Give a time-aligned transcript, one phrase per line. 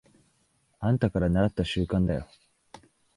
[0.79, 2.25] あんたからならった慣習だよ。